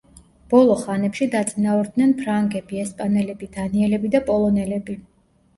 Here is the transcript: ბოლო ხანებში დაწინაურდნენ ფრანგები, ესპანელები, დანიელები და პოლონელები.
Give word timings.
ბოლო 0.53 0.77
ხანებში 0.83 1.27
დაწინაურდნენ 1.35 2.15
ფრანგები, 2.21 2.81
ესპანელები, 2.87 3.51
დანიელები 3.59 4.15
და 4.17 4.23
პოლონელები. 4.31 4.99